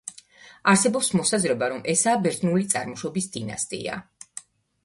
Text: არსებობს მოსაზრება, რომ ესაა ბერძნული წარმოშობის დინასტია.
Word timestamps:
არსებობს 0.71 1.09
მოსაზრება, 1.19 1.69
რომ 1.73 1.83
ესაა 1.93 2.21
ბერძნული 2.25 2.67
წარმოშობის 2.73 3.29
დინასტია. 3.37 4.01